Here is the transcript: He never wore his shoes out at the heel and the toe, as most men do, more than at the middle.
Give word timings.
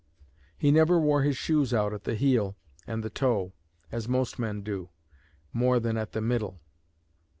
He 0.57 0.71
never 0.71 0.99
wore 0.99 1.21
his 1.21 1.37
shoes 1.37 1.75
out 1.75 1.93
at 1.93 2.05
the 2.05 2.15
heel 2.15 2.57
and 2.87 3.03
the 3.03 3.09
toe, 3.11 3.53
as 3.91 4.07
most 4.09 4.39
men 4.39 4.63
do, 4.63 4.89
more 5.53 5.79
than 5.79 5.95
at 5.95 6.13
the 6.13 6.21
middle. 6.21 6.59